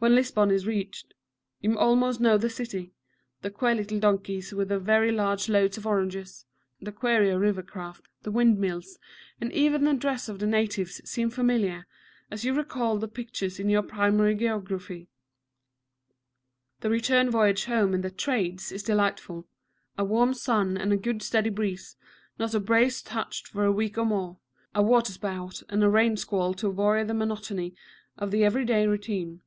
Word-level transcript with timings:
When 0.00 0.14
Lisbon 0.16 0.50
is 0.50 0.66
reached, 0.66 1.14
you 1.62 1.78
almost 1.78 2.20
know 2.20 2.36
the 2.36 2.50
city 2.50 2.92
the 3.40 3.48
queer 3.50 3.74
little 3.74 3.98
donkeys 3.98 4.52
with 4.52 4.68
very 4.68 5.10
large 5.10 5.48
loads 5.48 5.78
of 5.78 5.86
oranges, 5.86 6.44
the 6.78 6.92
queerer 6.92 7.38
river 7.38 7.62
craft, 7.62 8.04
the 8.20 8.30
windmills, 8.30 8.98
and 9.40 9.50
even 9.52 9.84
the 9.84 9.94
dress 9.94 10.28
of 10.28 10.40
the 10.40 10.46
natives 10.46 11.00
seem 11.10 11.30
familiar 11.30 11.86
as 12.30 12.44
you 12.44 12.52
recall 12.52 12.98
the 12.98 13.08
pictures 13.08 13.58
in 13.58 13.70
your 13.70 13.80
primary 13.82 14.34
geography. 14.34 15.08
The 16.80 16.90
return 16.90 17.30
voyage 17.30 17.64
home 17.64 17.94
in 17.94 18.02
the 18.02 18.10
"trades" 18.10 18.72
is 18.72 18.82
delightful 18.82 19.48
a 19.96 20.04
warm 20.04 20.34
sun 20.34 20.76
and 20.76 20.92
a 20.92 20.98
good 20.98 21.22
steady 21.22 21.48
breeze, 21.48 21.96
not 22.38 22.52
a 22.52 22.60
brace 22.60 23.00
touched 23.00 23.48
for 23.48 23.64
a 23.64 23.72
week 23.72 23.96
or 23.96 24.04
more, 24.04 24.36
a 24.74 24.82
water 24.82 25.14
spout 25.14 25.62
and 25.70 25.82
a 25.82 25.88
rain 25.88 26.18
squall 26.18 26.52
to 26.52 26.70
vary 26.70 27.04
the 27.04 27.14
monotony 27.14 27.74
of 28.18 28.32
the 28.32 28.44
every 28.44 28.66
day 28.66 28.86
routine. 28.86 29.40